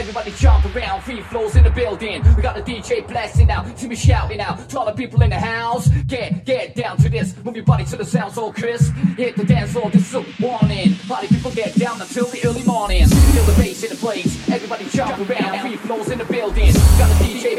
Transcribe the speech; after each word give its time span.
Everybody 0.00 0.32
jump 0.32 0.64
around, 0.74 1.02
three 1.02 1.20
floors 1.20 1.56
in 1.56 1.64
the 1.64 1.70
building. 1.70 2.22
We 2.34 2.42
got 2.42 2.56
the 2.56 2.62
DJ 2.62 3.06
blasting 3.06 3.50
out, 3.50 3.78
see 3.78 3.86
me 3.86 3.94
shouting 3.94 4.40
out. 4.40 4.66
To 4.70 4.78
all 4.78 4.86
the 4.86 4.92
people 4.92 5.20
in 5.20 5.28
the 5.28 5.38
house, 5.38 5.88
get, 6.06 6.46
get 6.46 6.74
down 6.74 6.96
to 6.98 7.10
this. 7.10 7.36
Move 7.44 7.54
your 7.54 7.66
body 7.66 7.84
to 7.84 7.98
the 7.98 8.04
sound 8.06 8.32
so 8.32 8.50
crisp. 8.50 8.94
Hit 9.18 9.36
the 9.36 9.44
dance 9.44 9.72
floor, 9.72 9.90
this 9.90 10.08
is 10.08 10.14
a 10.14 10.24
warning. 10.40 10.94
Party 11.06 11.28
people 11.28 11.50
get 11.50 11.74
down 11.74 12.00
until 12.00 12.24
the 12.24 12.40
early 12.46 12.64
morning. 12.64 13.06
Feel 13.08 13.44
the 13.44 13.54
bass 13.60 13.82
in 13.82 13.90
the 13.90 13.96
place, 13.96 14.48
everybody 14.48 14.88
jump 14.88 15.18
around, 15.28 15.60
three 15.60 15.76
floors 15.76 16.08
in 16.08 16.18
the 16.18 16.24
building. 16.24 16.68
We 16.68 16.98
got 16.98 17.18
the 17.18 17.24
DJ 17.26 17.56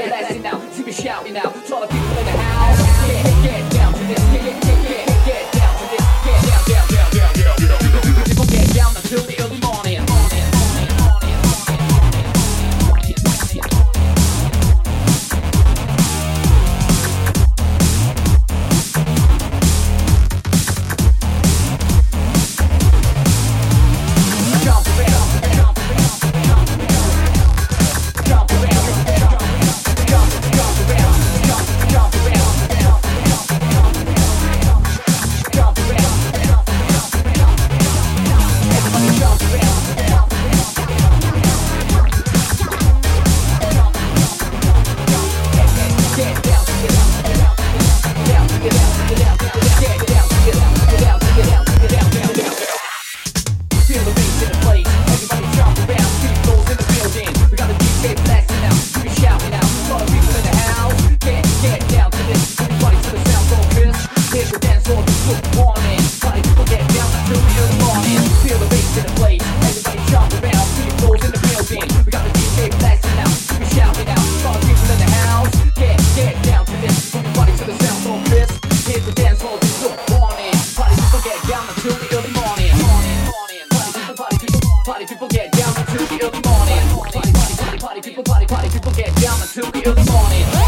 Party 89.84 90.62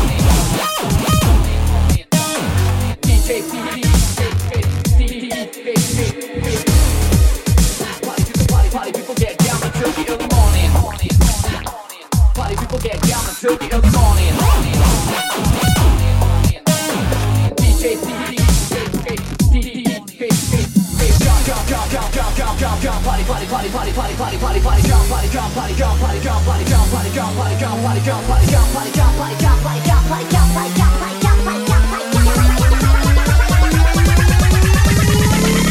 people 12.56 12.79
get 12.79 13.00
down 13.03 13.24
until 13.29 13.57
the 13.57 13.82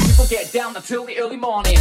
People 0.06 0.26
Get 0.26 0.52
down 0.52 0.76
until 0.76 1.04
the 1.04 1.18
early 1.18 1.36
morning. 1.36 1.76